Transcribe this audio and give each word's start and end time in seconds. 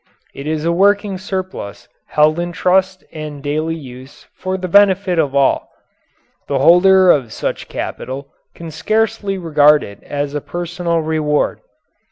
It 0.33 0.47
is 0.47 0.65
a 0.65 0.71
working 0.71 1.19
surplus 1.19 1.87
held 2.07 2.39
in 2.39 2.53
trust 2.53 3.03
and 3.13 3.43
daily 3.43 3.75
use 3.75 4.25
for 4.33 4.57
the 4.57 4.67
benefit 4.67 5.19
of 5.19 5.35
all. 5.35 5.69
The 6.47 6.57
holder 6.57 7.11
of 7.11 7.31
such 7.31 7.69
capital 7.69 8.33
can 8.55 8.71
scarcely 8.71 9.37
regard 9.37 9.83
it 9.83 10.01
as 10.01 10.33
a 10.33 10.41
personal 10.41 11.01
reward. 11.01 11.59